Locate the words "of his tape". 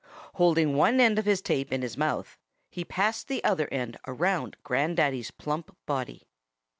1.19-1.71